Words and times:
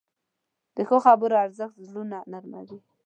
د 0.75 0.77
ښو 0.87 0.97
خبرو 1.05 1.41
ارزښت 1.45 1.75
زړونه 1.87 2.17
نرموې. 2.31 2.79